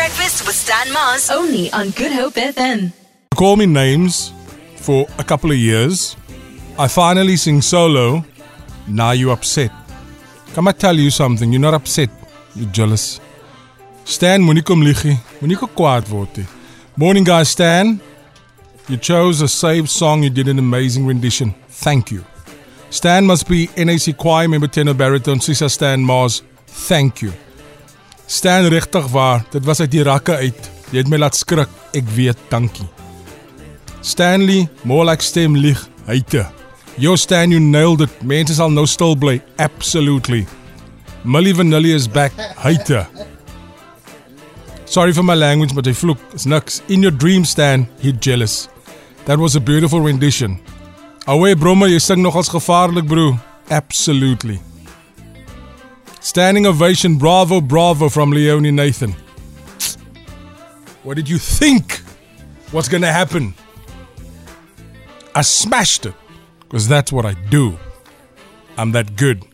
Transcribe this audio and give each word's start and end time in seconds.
Breakfast 0.00 0.46
with 0.46 0.56
Stan 0.56 0.90
Mars. 0.94 1.28
Only 1.28 1.70
on 1.72 1.90
Good 1.90 2.10
Hope 2.12 2.32
FM. 2.40 2.90
call 3.34 3.56
me 3.56 3.66
names 3.66 4.32
for 4.76 5.06
a 5.18 5.24
couple 5.24 5.50
of 5.50 5.58
years. 5.58 6.16
I 6.78 6.88
finally 6.88 7.36
sing 7.36 7.60
solo. 7.60 8.24
Now 8.88 9.10
you 9.10 9.30
upset. 9.30 9.70
Come 10.54 10.68
I 10.68 10.72
tell 10.72 10.96
you 10.96 11.10
something? 11.10 11.52
You're 11.52 11.60
not 11.60 11.74
upset. 11.74 12.08
You're 12.56 12.70
jealous. 12.70 13.20
Stan, 14.04 14.40
moenie 14.40 14.64
kom 14.64 14.80
lieg 14.80 15.04
nie. 15.04 15.18
Moenie 15.42 15.58
kom 15.58 15.68
kwaad 15.68 16.08
word 16.08 16.34
nie. 16.38 16.46
Morning 16.96 17.24
guys, 17.24 17.50
Stan. 17.50 18.00
You 18.88 18.96
chose 18.96 19.42
a 19.42 19.48
saved 19.48 19.90
song. 19.90 20.22
You 20.22 20.30
did 20.30 20.48
an 20.48 20.58
amazing 20.58 21.06
rendition. 21.06 21.54
Thank 21.68 22.10
you. 22.10 22.24
Stan 22.88 23.26
must 23.26 23.46
be 23.48 23.68
NAC 23.76 24.16
choir 24.16 24.48
member 24.48 24.68
tenor 24.68 24.94
baritone 24.94 25.40
Sisa 25.40 25.68
Stan 25.68 26.00
Mars. 26.00 26.42
Thank 26.88 27.20
you. 27.20 27.32
Stan 28.30 28.68
regtig 28.70 29.08
waar. 29.10 29.44
Dit 29.50 29.64
was 29.64 29.80
uit 29.80 29.90
die 29.90 30.02
rakke 30.06 30.36
uit. 30.36 30.70
Jy 30.94 31.02
het 31.02 31.08
my 31.10 31.18
laat 31.18 31.34
skrik. 31.34 31.70
Ek 31.98 32.06
weet, 32.14 32.38
dankie. 32.50 32.86
Stanley, 34.06 34.68
more 34.86 35.04
like 35.04 35.22
stem 35.26 35.56
lieg. 35.58 35.82
Heite. 36.06 36.44
Yo 36.94 37.16
Stan, 37.18 37.50
you 37.50 37.58
nailed 37.60 38.04
it. 38.06 38.22
Mense 38.22 38.54
sal 38.54 38.70
nou 38.70 38.86
stil 38.86 39.16
bly. 39.18 39.40
Absolutely. 39.58 40.44
Millie 41.24 41.56
Vanilli 41.58 41.90
is 41.94 42.06
back. 42.06 42.32
Heite. 42.62 43.02
Sorry 44.86 45.12
for 45.12 45.26
my 45.26 45.34
language, 45.34 45.74
but 45.74 45.90
hy 45.90 45.94
vloek. 45.94 46.22
Is 46.34 46.46
niks. 46.46 46.80
In 46.88 47.02
your 47.02 47.14
dream, 47.14 47.44
Stan, 47.44 47.88
he 47.98 48.12
jealous. 48.12 48.68
That 49.26 49.42
was 49.42 49.58
a 49.58 49.60
beautiful 49.60 50.06
rendition. 50.06 50.60
Away, 51.26 51.54
Bromme, 51.58 51.90
jy 51.90 51.98
sing 51.98 52.22
nogals 52.22 52.50
gevaarlik, 52.50 53.10
bro. 53.10 53.32
Absolutely. 53.70 54.60
Standing 56.20 56.66
ovation, 56.66 57.16
bravo, 57.16 57.60
bravo 57.62 58.10
from 58.10 58.30
Leonie 58.30 58.70
Nathan. 58.70 59.14
What 61.02 61.16
did 61.16 61.28
you 61.28 61.38
think 61.38 62.02
was 62.72 62.88
going 62.88 63.02
to 63.02 63.10
happen? 63.10 63.54
I 65.34 65.40
smashed 65.40 66.04
it 66.04 66.14
because 66.60 66.86
that's 66.86 67.10
what 67.10 67.24
I 67.24 67.32
do. 67.48 67.78
I'm 68.76 68.92
that 68.92 69.16
good. 69.16 69.44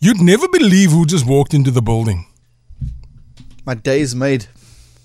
You'd 0.00 0.20
never 0.20 0.48
believe 0.48 0.90
who 0.92 1.04
just 1.04 1.26
walked 1.26 1.52
into 1.52 1.70
the 1.70 1.82
building. 1.82 2.26
My 3.66 3.74
day's 3.74 4.14
made. 4.14 4.46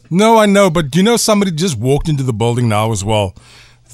No, 0.09 0.37
I 0.37 0.45
know, 0.45 0.69
but 0.69 0.95
you 0.95 1.03
know 1.03 1.17
somebody 1.17 1.51
just 1.51 1.77
walked 1.77 2.07
into 2.07 2.23
the 2.23 2.33
building 2.33 2.69
now 2.69 2.93
as 2.93 3.03
well. 3.03 3.35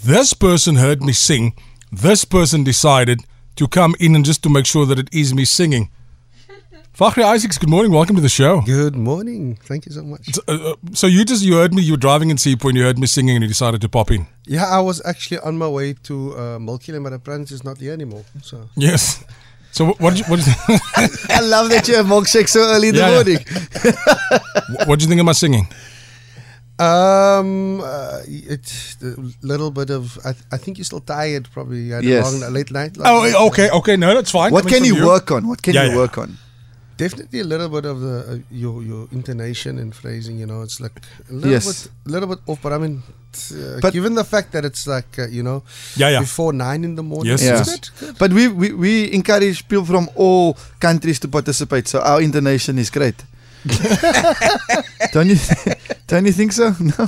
This 0.04 0.34
person 0.34 0.76
heard 0.76 1.02
me 1.02 1.12
sing. 1.12 1.56
This 1.92 2.24
person 2.24 2.64
decided 2.64 3.22
to 3.56 3.68
come 3.68 3.96
in 4.00 4.16
and 4.16 4.24
just 4.24 4.44
to 4.44 4.50
make 4.50 4.68
sure 4.68 4.86
that 4.86 5.00
it 5.00 5.10
is 5.12 5.34
me 5.34 5.44
singing. 5.44 5.90
Fagrie 6.94 7.24
Isaacs, 7.24 7.58
good 7.58 7.70
morning. 7.70 7.92
Welcome 7.92 8.16
to 8.18 8.22
the 8.22 8.30
show. 8.30 8.62
Good 8.62 8.96
morning. 8.96 9.58
Thank 9.64 9.88
you 9.88 9.92
so 9.92 10.04
much. 10.04 10.32
So, 10.32 10.42
uh, 10.48 10.54
uh, 10.54 10.76
so 10.94 11.08
you 11.08 11.26
just 11.26 11.44
you 11.44 11.56
heard 11.56 11.74
me. 11.74 11.82
You 11.82 11.94
were 11.94 11.98
driving 11.98 12.30
in 12.30 12.38
Sea 12.38 12.56
Point 12.56 12.74
and 12.74 12.78
you 12.78 12.84
heard 12.84 13.00
me 13.00 13.08
singing, 13.08 13.36
and 13.36 13.42
you 13.44 13.48
decided 13.50 13.82
to 13.82 13.90
pop 13.90 14.12
in. 14.12 14.28
Yeah, 14.46 14.66
I 14.66 14.80
was 14.80 15.02
actually 15.04 15.40
on 15.40 15.58
my 15.58 15.68
way 15.68 15.94
to 16.04 16.38
uh, 16.38 16.60
Milky 16.60 16.92
Lane, 16.92 17.02
but 17.02 17.12
apparently 17.14 17.56
it's 17.56 17.64
not 17.64 17.80
there 17.80 17.94
anymore. 17.94 18.24
So 18.44 18.70
Yes. 18.76 19.24
So 19.72 19.86
what? 19.86 20.00
What? 20.02 20.10
Did 20.14 20.20
you, 20.20 20.24
what, 20.28 20.38
did 20.38 20.48
you, 20.48 20.54
I 21.36 21.42
love 21.42 21.70
that 21.70 21.88
you 21.88 21.96
have 21.96 22.06
milkshake 22.06 22.48
so 22.48 22.60
early 22.62 22.90
in 22.90 22.96
Yeah, 22.96 23.10
yeah. 23.10 23.24
the 23.24 24.64
morning. 24.70 24.88
what 24.88 25.00
do 25.00 25.04
you 25.06 25.10
think 25.10 25.20
of 25.20 25.26
my 25.26 25.32
singing? 25.32 25.68
um, 26.78 27.82
uh, 27.82 28.20
it's 28.28 28.98
a 29.02 29.16
little 29.42 29.72
bit 29.72 29.90
of. 29.90 30.20
I, 30.24 30.34
th- 30.34 30.46
I 30.52 30.58
think 30.58 30.78
you're 30.78 30.86
still 30.86 31.00
tired. 31.00 31.50
Probably 31.52 31.80
you 31.86 31.94
had 31.94 32.04
Yes. 32.04 32.32
a 32.32 32.38
long 32.38 32.54
late 32.54 32.70
night. 32.70 32.98
last 32.98 33.10
Oh, 33.10 33.24
night. 33.24 33.36
okay, 33.52 33.70
okay. 33.72 33.98
No, 33.98 34.14
that's 34.14 34.30
fine. 34.30 34.52
What 34.52 34.66
Coming 34.66 34.84
can 34.84 34.90
from 34.92 35.00
you 35.02 35.08
work 35.08 35.32
on? 35.32 35.48
What 35.48 35.64
can 35.64 35.74
Yeah, 35.74 35.86
you 35.86 35.90
yeah. 35.92 35.98
work 35.98 36.20
on? 36.20 36.38
Definitely 36.96 37.40
a 37.40 37.44
little 37.44 37.70
bit 37.70 37.86
of 37.86 38.02
the 38.02 38.16
uh, 38.34 38.38
your 38.52 38.84
your 38.84 39.08
intonation 39.12 39.80
and 39.80 39.94
phrasing. 39.96 40.38
You 40.38 40.46
know, 40.46 40.62
it's 40.62 40.80
like 40.80 40.94
a 41.30 41.34
little 41.34 41.52
Yes. 41.52 41.66
bit, 41.88 41.92
little 42.06 42.30
bit 42.30 42.40
off. 42.46 42.60
But 42.62 42.74
I 42.74 42.78
mean, 42.78 43.02
t- 43.32 43.56
uh, 43.56 43.80
But- 43.82 43.94
given 43.94 44.14
the 44.14 44.24
fact 44.24 44.52
that 44.52 44.64
it's 44.64 44.86
like 44.86 45.18
uh, 45.18 45.28
you 45.28 45.42
know, 45.44 45.64
Yeah, 45.98 46.10
yeah. 46.12 46.20
before 46.22 46.54
nine 46.54 46.84
in 46.84 46.96
the 46.96 47.02
morning. 47.04 47.32
Yes, 47.32 47.42
it's 47.42 47.50
yes. 47.50 47.70
Good, 47.70 47.90
good. 48.00 48.18
But 48.20 48.32
we, 48.32 48.48
we, 48.48 48.74
we 48.74 49.12
encourage 49.12 49.68
people 49.68 49.86
from 49.86 50.08
all 50.16 50.56
countries 50.80 51.20
to 51.22 51.28
participate, 51.28 51.88
so 51.88 52.00
our 52.00 52.22
intonation 52.22 52.78
is 52.78 52.90
great. 52.92 53.16
don't 55.14 55.30
you 55.30 55.38
don't 56.08 56.26
you 56.26 56.32
think 56.34 56.52
so? 56.54 56.76
No. 56.80 57.08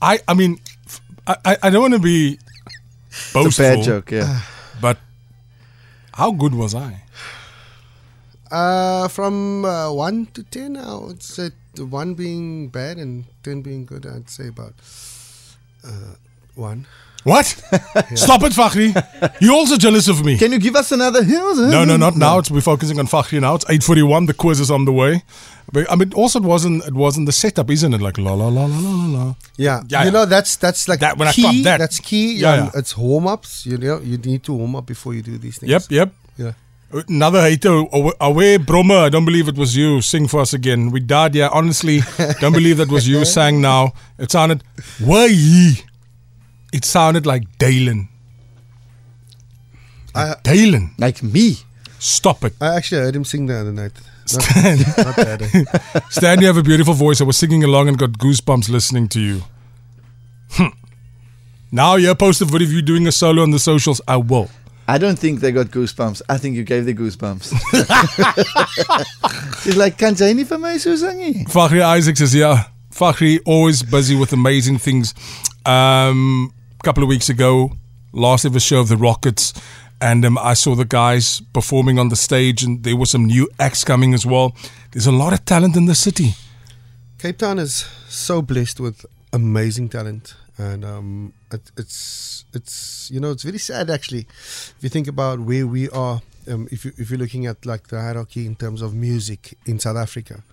I, 0.00 0.18
I 0.28 0.34
mean, 0.34 0.60
f- 0.86 1.00
I, 1.26 1.36
I- 1.44 1.58
I 1.64 1.70
don't 1.70 1.82
want 1.82 1.94
to 1.94 2.00
be 2.00 2.38
It's 3.34 3.58
a 3.58 3.62
bad 3.62 3.82
joke, 3.84 4.10
yeah. 4.12 4.40
but 4.80 4.98
how 6.14 6.30
good 6.32 6.54
was 6.54 6.74
I? 6.74 7.02
Uh, 8.56 9.08
from 9.08 9.64
uh, 9.64 9.92
one 9.92 10.26
to 10.34 10.42
ten, 10.42 10.76
I 10.76 10.94
would 10.96 11.22
say 11.22 11.50
one 11.78 12.14
being 12.14 12.68
bad 12.68 12.96
and 12.96 13.24
ten 13.42 13.60
being 13.62 13.84
good. 13.84 14.06
I'd 14.06 14.30
say 14.30 14.48
about 14.48 14.72
uh, 15.84 16.14
one. 16.54 16.86
What? 17.24 17.44
Stop 18.14 18.42
it, 18.44 18.52
Fagrie. 18.52 18.94
You're 19.40 19.52
also 19.60 19.76
jealous 19.76 20.06
of 20.06 20.24
me. 20.24 20.38
Can 20.38 20.52
you 20.52 20.60
give 20.60 20.76
us 20.76 20.92
another 20.92 21.24
No, 21.24 21.84
no, 21.84 21.96
not 21.96 22.14
now. 22.16 22.38
It's, 22.38 22.52
we're 22.52 22.60
focusing 22.60 23.00
on 23.00 23.06
Fagrie 23.08 23.40
now. 23.40 23.56
It's 23.56 23.64
8.41. 23.64 24.28
The 24.28 24.34
quiz 24.34 24.60
is 24.60 24.70
on 24.70 24.84
the 24.84 24.92
way. 24.92 25.24
But, 25.72 25.90
I 25.90 25.96
mean, 25.96 26.12
also 26.14 26.38
it 26.38 26.44
wasn't, 26.44 26.84
it 26.86 26.94
wasn't 26.94 27.26
the 27.26 27.32
setup, 27.32 27.68
isn't 27.68 27.92
it? 27.92 28.00
Like, 28.00 28.16
la, 28.18 28.32
la, 28.34 28.46
la, 28.46 28.66
la, 28.66 28.78
la, 28.78 28.90
la, 28.90 29.18
la. 29.24 29.34
Yeah, 29.56 29.82
Yeah, 29.88 30.00
you 30.02 30.04
yeah. 30.06 30.10
know 30.12 30.24
that's 30.24 30.54
that's 30.54 30.86
like 30.88 31.00
That- 31.00 31.18
when 31.18 31.26
I 31.26 31.32
key. 31.32 31.42
clap 31.42 31.54
that. 31.64 31.78
That's 31.78 31.98
key. 31.98 32.34
Yeah, 32.36 32.56
yeah. 32.56 32.70
It's 32.80 32.96
warm 32.96 33.26
ups. 33.26 33.66
You 33.66 33.76
know, 33.78 33.98
you 34.00 34.18
need 34.18 34.44
to 34.44 34.52
warm 34.52 34.76
up 34.76 34.86
before 34.86 35.12
you 35.12 35.22
do 35.22 35.36
these 35.36 35.58
things. 35.58 35.70
Yep, 35.70 35.82
yep. 35.90 36.12
Yeah. 36.38 36.52
Another 36.92 37.42
hater, 37.42 37.84
away 38.20 38.58
Broma. 38.58 39.04
I 39.04 39.08
don't 39.08 39.24
believe 39.24 39.48
it 39.48 39.56
was 39.56 39.76
you. 39.76 40.00
Sing 40.00 40.28
for 40.28 40.40
us 40.40 40.54
again. 40.54 40.90
We 40.90 41.00
died, 41.00 41.34
yeah. 41.34 41.48
Honestly, 41.52 42.00
don't 42.40 42.52
believe 42.52 42.76
that 42.78 42.88
was 42.88 43.08
you 43.08 43.24
sang 43.24 43.60
now. 43.60 43.92
It 44.18 44.30
sounded, 44.30 44.62
way. 45.00 45.74
It 46.72 46.84
sounded 46.84 47.26
like 47.26 47.58
Dalen. 47.58 48.08
I 50.14 50.30
Uh, 50.30 50.34
Dalen. 50.42 50.94
Like 50.98 51.22
me. 51.22 51.58
Stop 51.98 52.44
it. 52.44 52.54
I 52.60 52.76
actually 52.76 53.02
heard 53.02 53.16
him 53.16 53.24
sing 53.24 53.46
the 53.46 53.56
other 53.56 53.72
night. 53.72 53.92
Stan, 54.26 54.78
not 54.98 55.16
bad. 55.16 55.42
eh? 55.42 55.64
Stan, 56.10 56.40
you 56.40 56.46
have 56.46 56.56
a 56.56 56.62
beautiful 56.62 56.94
voice. 56.94 57.20
I 57.20 57.24
was 57.24 57.36
singing 57.36 57.62
along 57.64 57.88
and 57.88 57.98
got 57.98 58.10
goosebumps 58.12 58.68
listening 58.68 59.08
to 59.08 59.20
you. 59.20 59.42
Hmm. 60.52 60.68
Now 61.70 61.96
you 61.96 62.14
post 62.14 62.40
a 62.40 62.44
video 62.44 62.66
of 62.68 62.72
you 62.72 62.82
doing 62.82 63.06
a 63.06 63.12
solo 63.12 63.42
on 63.42 63.50
the 63.50 63.58
socials. 63.58 64.00
I 64.08 64.16
will. 64.16 64.50
I 64.88 64.98
don't 64.98 65.18
think 65.18 65.40
they 65.40 65.50
got 65.52 65.66
goosebumps. 65.66 66.22
I 66.28 66.38
think 66.38 66.54
you 66.56 66.62
gave 66.64 66.84
the 66.84 66.94
goosebumps. 66.94 67.52
It's 69.66 69.76
like, 69.76 69.98
kan 69.98 70.14
jy 70.14 70.32
nie 70.38 70.44
vir 70.46 70.58
my 70.62 70.76
so 70.78 70.94
sing 70.94 71.18
nie? 71.18 71.44
Fagrie 71.50 71.82
Isaacs 71.82 72.20
is 72.20 72.32
here. 72.38 72.66
Fagrie 72.94 73.40
always 73.44 73.82
busy 73.82 74.14
with 74.14 74.32
amazing 74.32 74.78
things. 74.78 75.12
Um, 75.64 76.52
a 76.78 76.84
couple 76.84 77.02
of 77.02 77.08
weeks 77.08 77.28
ago, 77.28 77.72
last 78.12 78.44
ever 78.44 78.60
show 78.60 78.78
of 78.78 78.88
the 78.88 78.96
Rockets, 78.96 79.52
and 80.00 80.24
um, 80.24 80.38
I 80.38 80.54
saw 80.54 80.76
the 80.76 80.84
guys 80.84 81.40
performing 81.52 81.98
on 81.98 82.10
the 82.10 82.16
stage, 82.16 82.62
and 82.62 82.84
there 82.84 82.94
were 82.94 83.06
some 83.06 83.24
new 83.24 83.48
acts 83.58 83.82
coming 83.82 84.14
as 84.14 84.24
well. 84.24 84.54
There's 84.92 85.08
a 85.08 85.12
lot 85.12 85.32
of 85.32 85.44
talent 85.44 85.74
in 85.74 85.86
the 85.86 85.96
city. 85.96 86.34
Cape 87.18 87.38
Town 87.38 87.58
is 87.58 87.88
so 88.08 88.42
blessed 88.42 88.78
with 88.78 89.04
amazing 89.32 89.88
talent, 89.88 90.36
and 90.58 90.84
um, 90.84 91.32
it, 91.52 91.70
it's 91.76 92.44
it's 92.52 93.10
you 93.12 93.20
know 93.20 93.30
it's 93.30 93.42
very 93.42 93.58
sad 93.58 93.90
actually 93.90 94.26
if 94.30 94.76
you 94.80 94.88
think 94.88 95.08
about 95.08 95.40
where 95.40 95.66
we 95.66 95.88
are. 95.90 96.22
Um, 96.48 96.68
if 96.70 96.84
you 96.84 96.92
if 96.96 97.10
you're 97.10 97.18
looking 97.18 97.46
at 97.46 97.66
like 97.66 97.88
the 97.88 98.00
hierarchy 98.00 98.46
in 98.46 98.54
terms 98.54 98.80
of 98.80 98.94
music 98.94 99.58
in 99.66 99.80
South 99.80 99.96
Africa, 99.96 100.44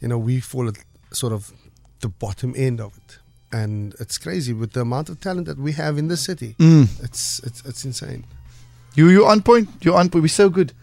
you 0.00 0.08
know 0.08 0.18
we 0.18 0.38
fall 0.40 0.68
at 0.68 0.76
sort 1.12 1.32
of 1.32 1.52
the 2.00 2.08
bottom 2.08 2.52
end 2.56 2.80
of 2.80 2.96
it, 2.96 3.18
and 3.50 3.94
it's 3.98 4.18
crazy 4.18 4.52
with 4.52 4.72
the 4.72 4.82
amount 4.82 5.08
of 5.08 5.18
talent 5.20 5.46
that 5.46 5.58
we 5.58 5.72
have 5.72 5.96
in 5.96 6.08
the 6.08 6.16
city. 6.16 6.56
Mm. 6.58 7.02
It's 7.02 7.38
it's 7.40 7.64
it's 7.64 7.84
insane. 7.84 8.24
You 8.94 9.08
you 9.08 9.26
on 9.26 9.40
point. 9.40 9.68
You're 9.80 9.96
on 9.96 10.10
point. 10.10 10.22
We're 10.22 10.28
so 10.28 10.50
good 10.50 10.74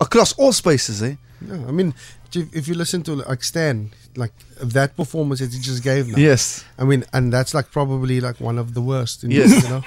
across 0.00 0.32
all 0.34 0.52
spaces, 0.52 1.02
eh? 1.02 1.16
Yeah, 1.46 1.66
I 1.66 1.70
mean, 1.70 1.94
if, 2.34 2.54
if 2.54 2.68
you 2.68 2.74
listen 2.74 3.02
to 3.04 3.16
like 3.16 3.42
Stan, 3.42 3.90
like 4.16 4.32
that 4.62 4.96
performance 4.96 5.40
that 5.40 5.52
he 5.52 5.60
just 5.60 5.82
gave 5.82 6.08
now. 6.08 6.18
Yes, 6.18 6.64
I 6.78 6.84
mean, 6.84 7.04
and 7.12 7.32
that's 7.32 7.54
like 7.54 7.70
probably 7.70 8.20
like 8.20 8.40
one 8.40 8.58
of 8.58 8.74
the 8.74 8.80
worst. 8.80 9.24
In 9.24 9.30
Yes. 9.30 9.62
you 9.62 9.68
know, 9.68 9.82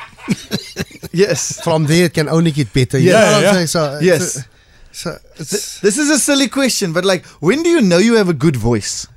yes. 1.12 1.62
from 1.64 1.86
there 1.86 2.06
it 2.06 2.14
can 2.14 2.30
only 2.30 2.52
get 2.52 2.72
better. 2.74 2.98
You 2.98 3.12
Yeah, 3.12 3.32
know 3.32 3.40
yeah. 3.42 3.66
So, 3.66 3.80
uh, 3.84 4.00
Yes. 4.02 4.22
it's- 4.38 4.48
so 4.94 5.18
it's 5.38 5.80
This 5.82 5.98
is 5.98 6.10
a 6.12 6.20
silly 6.20 6.48
question, 6.48 6.94
but 6.94 7.04
like, 7.04 7.26
when 7.42 7.64
do 7.64 7.70
you 7.70 7.82
know 7.82 7.98
you 7.98 8.14
have 8.16 8.30
a 8.30 8.34
good 8.34 8.56
voice? 8.56 9.08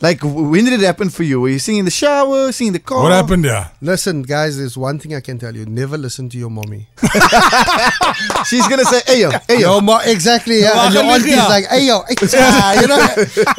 Like, 0.00 0.20
when 0.22 0.66
did 0.66 0.74
it 0.74 0.84
happen 0.84 1.08
for 1.08 1.22
you? 1.22 1.40
Were 1.40 1.48
you 1.48 1.58
singing 1.58 1.80
in 1.80 1.84
the 1.86 1.90
shower, 1.90 2.52
singing 2.52 2.68
in 2.68 2.72
the 2.74 2.80
car? 2.80 3.02
What 3.02 3.12
happened 3.12 3.44
there? 3.46 3.70
listen, 3.80 4.22
guys. 4.22 4.58
There's 4.58 4.76
one 4.76 4.98
thing 4.98 5.14
I 5.14 5.20
can 5.20 5.38
tell 5.38 5.56
you: 5.56 5.64
never 5.64 5.96
listen 5.96 6.28
to 6.30 6.38
your 6.38 6.50
mommy. 6.50 6.88
She's 8.44 8.66
gonna 8.68 8.84
say, 8.84 9.00
"Hey 9.06 9.20
yo, 9.22 9.30
hey 9.48 9.60
yo." 9.60 9.72
Your 9.72 9.82
mo- 9.82 10.00
exactly. 10.04 10.60
Yeah, 10.60 10.84
and 10.84 10.94
your 10.94 11.02
auntie 11.04 11.30
is 11.30 11.48
like, 11.48 11.66
"Hey 11.66 11.86
yo, 11.86 12.02
hey, 12.08 12.14
ah," 12.36 12.80
you 12.80 12.86
know, 12.88 12.96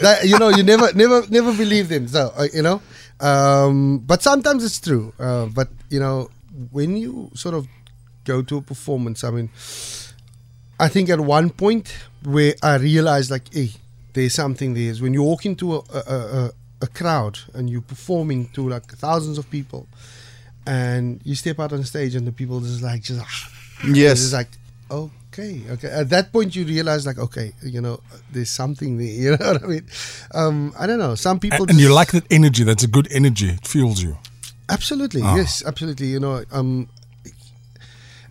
that, 0.02 0.20
you 0.26 0.38
know, 0.38 0.50
you 0.50 0.62
never, 0.62 0.94
never, 0.94 1.24
never 1.30 1.54
believe 1.54 1.90
them. 1.90 2.08
So 2.08 2.32
uh, 2.38 2.48
you 2.54 2.62
know, 2.62 2.82
um, 3.20 4.00
but 4.00 4.22
sometimes 4.22 4.64
it's 4.64 4.80
true. 4.80 5.14
Uh, 5.20 5.48
but 5.48 5.70
you 5.90 6.00
know, 6.00 6.30
when 6.72 6.98
you 6.98 7.32
sort 7.34 7.56
of 7.56 7.68
go 8.26 8.44
to 8.44 8.58
a 8.58 8.62
performance, 8.62 9.24
I 9.24 9.32
mean, 9.32 9.50
I 10.80 10.88
think 10.88 11.10
at 11.10 11.20
one 11.20 11.50
point 11.50 11.94
where 12.24 12.54
I 12.62 12.76
realized, 12.76 13.32
like, 13.32 13.52
hey, 13.54 13.72
there's 14.18 14.34
something 14.44 14.70
there 14.74 14.90
is 14.92 14.98
when 15.06 15.14
you 15.18 15.24
walk 15.32 15.46
into 15.52 15.66
a, 15.78 15.82
a, 16.00 16.02
a, 16.40 16.52
a 16.88 16.88
crowd 17.00 17.36
and 17.56 17.64
you're 17.72 17.88
performing 17.96 18.42
to 18.56 18.62
like 18.74 18.86
thousands 19.06 19.38
of 19.42 19.46
people 19.58 19.88
and 20.66 21.22
you 21.24 21.36
step 21.44 21.60
out 21.60 21.72
on 21.74 21.84
stage 21.84 22.14
and 22.18 22.26
the 22.28 22.32
people 22.32 22.60
just 22.60 22.82
like 22.82 23.02
just 23.02 23.22
Yes. 24.02 24.24
it's 24.24 24.34
like 24.34 24.50
okay 24.90 25.62
okay 25.74 25.90
at 26.02 26.10
that 26.10 26.32
point 26.34 26.56
you 26.56 26.64
realize 26.66 27.06
like 27.06 27.20
okay 27.20 27.54
you 27.62 27.82
know 27.86 28.00
there's 28.34 28.50
something 28.50 28.98
there 28.98 29.08
you 29.24 29.32
know 29.38 29.48
what 29.54 29.64
i 29.64 29.68
mean 29.68 29.86
um 30.34 30.74
i 30.80 30.88
don't 30.88 31.00
know 31.06 31.16
some 31.16 31.40
people 31.40 31.62
And, 31.64 31.72
and 31.72 31.80
you 31.80 31.94
like 31.94 32.12
that 32.18 32.26
energy. 32.32 32.64
That's 32.64 32.84
a 32.84 32.88
good 32.98 33.08
energy. 33.12 33.50
It 33.50 33.68
fuels 33.68 34.02
you. 34.02 34.18
Absolutely, 34.70 35.22
Ah. 35.24 35.36
yes, 35.40 35.64
absolutely. 35.66 36.08
You 36.08 36.20
know, 36.20 36.44
um, 36.52 36.90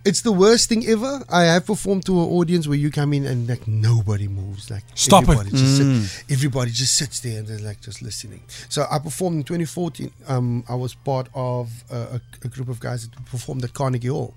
it's 0.07 0.21
the 0.23 0.33
worst 0.33 0.69
thing 0.69 0.87
ever. 0.87 1.23
I 1.29 1.43
have 1.45 1.67
performed 1.67 2.07
to 2.07 2.13
an 2.23 2.29
audience 2.29 2.67
where 2.69 2.79
you 2.79 2.91
come 2.91 3.13
in 3.13 3.27
and 3.27 3.49
like 3.49 3.67
nobody 3.67 4.29
moves, 4.29 4.71
like 4.71 4.85
Stop 4.95 5.25
it. 5.25 5.31
everybody 5.31 5.51
Just 5.51 5.77
sit, 5.77 6.25
everybody 6.33 6.71
just 6.71 6.95
sits 6.97 7.21
there 7.21 7.39
and 7.41 7.47
they're 7.49 7.59
like 7.71 7.81
just 7.81 8.01
listening. 8.03 8.41
So 8.69 8.87
I 8.91 8.99
performed 8.99 9.37
in 9.39 9.43
2014. 9.45 10.11
Um, 10.29 10.65
I 10.69 10.75
was 10.75 10.95
part 10.95 11.29
of 11.35 11.71
a, 11.91 11.97
a, 11.97 12.21
a 12.45 12.49
group 12.49 12.69
of 12.69 12.79
guys 12.81 13.09
that 13.09 13.25
performed 13.27 13.65
at 13.65 13.75
Carnegie 13.75 14.09
Hall 14.09 14.33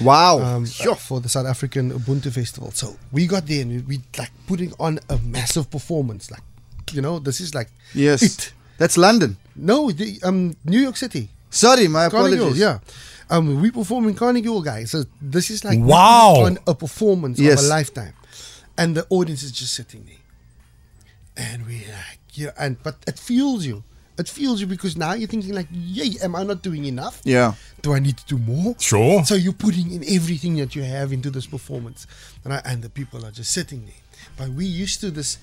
Wow. 0.00 0.38
um, 0.40 0.66
Sure. 0.66 0.94
for 0.94 1.20
the 1.20 1.28
South 1.28 1.46
African 1.46 1.90
Ubuntu 1.92 2.30
Festival. 2.32 2.70
So 2.72 2.96
we 3.10 3.26
got 3.26 3.46
there 3.46 3.62
and 3.62 3.70
we, 3.88 3.96
we 3.96 4.02
like 4.18 4.30
putting 4.46 4.72
on 4.78 5.00
a 5.08 5.18
massive 5.18 5.70
performance. 5.70 6.30
Like, 6.30 6.42
you 6.92 7.00
know, 7.02 7.18
this 7.18 7.40
is 7.40 7.54
like 7.54 7.68
Yes. 7.94 8.22
it. 8.22 8.52
That's 8.78 8.96
London. 8.98 9.38
No, 9.56 9.90
the, 9.90 10.20
um, 10.22 10.54
New 10.64 10.80
York 10.80 10.96
City. 10.98 11.30
Sorry, 11.48 11.88
my 11.88 12.10
Carnegie 12.10 12.36
apologies. 12.36 12.62
Hall, 12.62 12.72
yeah. 12.74 12.78
Um, 13.28 13.60
we 13.60 13.70
perform 13.70 14.08
in 14.08 14.14
Carnegie 14.14 14.48
Hall, 14.48 14.62
guys. 14.62 14.90
So 14.92 15.04
this 15.20 15.50
is 15.50 15.64
like 15.64 15.78
Wow. 15.80 16.44
on 16.46 16.58
a 16.66 16.74
performance 16.74 17.38
Yes. 17.38 17.60
of 17.60 17.66
a 17.66 17.68
lifetime, 17.68 18.12
and 18.78 18.96
the 18.96 19.06
audience 19.10 19.42
is 19.42 19.50
just 19.52 19.74
sitting 19.74 20.04
there, 20.06 21.44
and 21.46 21.66
we 21.66 21.78
like, 21.78 22.20
yeah, 22.34 22.50
and 22.58 22.80
but 22.82 22.96
it 23.06 23.18
fuels 23.18 23.64
you. 23.66 23.82
It 24.18 24.28
fuels 24.30 24.60
you 24.62 24.66
because 24.66 24.96
now 24.96 25.12
you're 25.12 25.28
thinking 25.28 25.52
like, 25.54 25.66
yay, 25.70 26.16
am 26.22 26.34
I 26.36 26.42
not 26.42 26.62
doing 26.62 26.86
enough? 26.86 27.20
Yeah. 27.24 27.52
Do 27.82 27.92
I 27.92 27.98
need 27.98 28.16
to 28.16 28.24
do 28.26 28.38
more? 28.38 28.74
Sure. 28.78 29.22
So 29.26 29.34
you're 29.34 29.52
putting 29.52 29.90
in 29.92 30.02
everything 30.08 30.56
that 30.56 30.74
you 30.74 30.84
have 30.84 31.12
into 31.12 31.30
this 31.30 31.46
performance, 31.46 32.06
right? 32.44 32.62
and 32.64 32.80
the 32.80 32.88
people 32.88 33.26
are 33.26 33.30
just 33.30 33.50
sitting 33.50 33.84
there. 33.84 34.02
But 34.38 34.50
we 34.50 34.64
used 34.64 35.00
to 35.00 35.10
this 35.10 35.36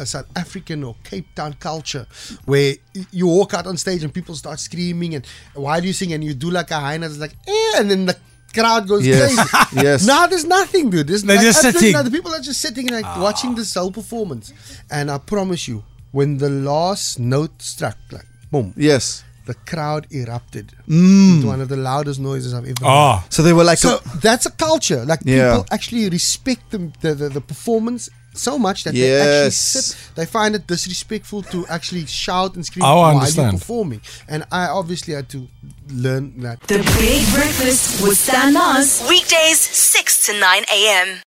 a 0.00 0.06
South 0.06 0.26
African 0.36 0.82
or 0.84 0.96
Cape 1.04 1.26
Town 1.34 1.54
culture 1.60 2.06
where 2.46 2.74
you 3.10 3.26
walk 3.26 3.54
out 3.54 3.66
on 3.66 3.76
stage 3.76 4.02
and 4.04 4.12
people 4.12 4.34
start 4.34 4.58
screaming 4.60 5.14
and 5.14 5.26
while 5.54 5.84
you 5.84 5.92
sing 5.92 6.12
and 6.12 6.22
you 6.24 6.34
do 6.34 6.50
like 6.50 6.70
a 6.70 6.80
hyena, 6.80 7.06
it's 7.06 7.18
like 7.18 7.34
eh, 7.46 7.72
and 7.78 7.90
then 7.90 8.06
the 8.06 8.16
crowd 8.54 8.88
goes 8.88 9.06
Yes, 9.06 9.34
crazy. 9.50 9.76
yes. 9.86 10.06
Now 10.06 10.26
there's 10.26 10.44
nothing, 10.44 10.90
dude. 10.90 11.06
There's 11.06 11.22
They're 11.22 11.36
like, 11.36 11.44
just 11.44 11.58
absolutely 11.58 11.80
sitting. 11.80 11.92
nothing. 11.92 12.12
People 12.12 12.34
are 12.34 12.40
just 12.40 12.60
sitting 12.60 12.86
like 12.88 13.04
watching 13.18 13.54
this 13.54 13.74
whole 13.74 13.92
performance. 13.92 14.52
And 14.90 15.10
I 15.10 15.18
promise 15.18 15.68
you, 15.68 15.84
when 16.12 16.38
the 16.38 16.50
last 16.50 17.18
note 17.20 17.62
struck, 17.62 17.96
like 18.10 18.26
boom, 18.50 18.74
Yes. 18.76 19.22
the 19.46 19.54
crowd 19.54 20.06
erupted. 20.10 20.72
Into 20.88 21.46
one 21.46 21.60
of 21.60 21.68
the 21.68 21.76
loudest 21.76 22.18
noises 22.20 22.52
I've 22.52 22.64
ever 22.64 22.80
heard. 22.80 22.86
Ah, 22.88 23.24
So 23.30 23.42
they 23.42 23.52
were 23.52 23.62
like, 23.64 23.78
So 23.78 23.98
that's 24.20 24.46
a 24.46 24.50
culture. 24.50 25.04
Like 25.04 25.20
Yeah. 25.24 25.52
people 25.58 25.66
actually 25.70 26.08
respect 26.10 26.70
the, 26.72 26.90
the, 27.00 27.14
the, 27.14 27.28
the 27.28 27.40
performance 27.40 28.10
so 28.34 28.58
much 28.58 28.84
that 28.84 28.94
they 28.94 29.20
actually 29.20 29.50
sit. 29.50 29.96
They 30.14 30.26
find 30.26 30.54
it 30.54 30.66
disrespectful 30.66 31.42
to 31.44 31.66
actually 31.68 32.06
shout 32.06 32.54
and 32.54 32.64
scream 32.64 32.84
Oh, 32.84 32.88
I 32.88 32.92
while 33.12 33.16
understand. 33.18 33.52
you're 33.52 33.58
performing. 33.58 34.00
And 34.28 34.44
I 34.52 34.66
obviously 34.66 35.14
had 35.14 35.28
to 35.30 35.48
learn 35.88 36.40
that. 36.40 36.60
The 36.62 36.78
Big 36.98 37.26
Breakfast 37.34 38.02
with 38.02 38.16
Stan 38.18 38.52
Mars. 38.54 39.04
Weekdays, 39.08 39.58
6 39.60 40.26
to 40.26 40.38
9 40.38 40.64
a.m. 40.72 41.22